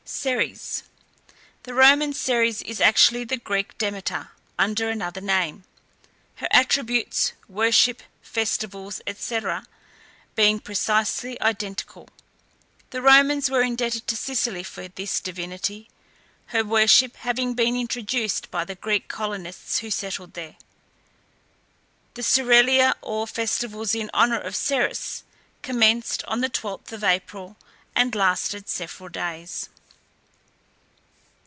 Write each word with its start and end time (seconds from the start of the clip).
CERES. 0.03 0.83
The 1.63 1.73
Roman 1.73 2.11
Ceres 2.11 2.61
is 2.63 2.81
actually 2.81 3.23
the 3.23 3.37
Greek 3.37 3.77
Demeter 3.77 4.31
under 4.59 4.89
another 4.89 5.21
name, 5.21 5.63
her 6.37 6.49
attributes, 6.51 7.31
worship, 7.47 8.03
festivals, 8.21 8.99
&c., 9.15 9.39
being 10.35 10.59
precisely 10.59 11.39
identical. 11.41 12.09
The 12.89 13.01
Romans 13.01 13.49
were 13.49 13.61
indebted 13.61 14.05
to 14.07 14.17
Sicily 14.17 14.63
for 14.63 14.89
this 14.89 15.21
divinity, 15.21 15.89
her 16.47 16.65
worship 16.65 17.15
having 17.15 17.53
been 17.53 17.77
introduced 17.77 18.51
by 18.51 18.65
the 18.65 18.75
Greek 18.75 19.07
colonists 19.07 19.77
who 19.79 19.89
settled 19.89 20.33
there. 20.33 20.57
The 22.15 22.21
Cerealia, 22.23 22.95
or 23.01 23.27
festivals 23.27 23.95
in 23.95 24.11
honour 24.13 24.41
of 24.41 24.57
Ceres, 24.57 25.23
commenced 25.61 26.21
on 26.25 26.41
the 26.41 26.49
12th 26.49 26.91
of 26.91 27.01
April, 27.05 27.55
and 27.95 28.13
lasted 28.13 28.67
several 28.67 29.07
days. 29.07 29.69